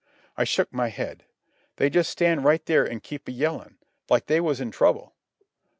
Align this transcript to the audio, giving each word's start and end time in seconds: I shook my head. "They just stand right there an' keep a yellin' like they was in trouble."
I 0.35 0.45
shook 0.45 0.73
my 0.73 0.87
head. 0.87 1.25
"They 1.75 1.87
just 1.91 2.09
stand 2.09 2.43
right 2.43 2.65
there 2.65 2.89
an' 2.89 3.01
keep 3.01 3.27
a 3.27 3.31
yellin' 3.31 3.77
like 4.09 4.25
they 4.25 4.41
was 4.41 4.59
in 4.59 4.71
trouble." 4.71 5.13